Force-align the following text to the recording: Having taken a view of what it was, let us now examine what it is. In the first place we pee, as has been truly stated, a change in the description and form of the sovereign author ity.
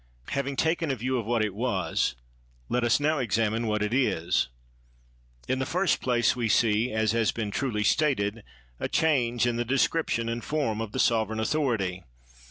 Having 0.29 0.55
taken 0.55 0.89
a 0.89 0.95
view 0.95 1.19
of 1.19 1.27
what 1.27 1.45
it 1.45 1.53
was, 1.53 2.15
let 2.69 2.83
us 2.83 2.99
now 2.99 3.19
examine 3.19 3.67
what 3.67 3.83
it 3.83 3.93
is. 3.93 4.49
In 5.47 5.59
the 5.59 5.63
first 5.67 6.01
place 6.01 6.35
we 6.35 6.49
pee, 6.49 6.91
as 6.91 7.11
has 7.11 7.31
been 7.31 7.51
truly 7.51 7.83
stated, 7.83 8.43
a 8.79 8.89
change 8.89 9.45
in 9.45 9.57
the 9.57 9.63
description 9.63 10.27
and 10.27 10.43
form 10.43 10.81
of 10.81 10.91
the 10.91 10.97
sovereign 10.97 11.39
author 11.39 11.75
ity. 11.75 12.03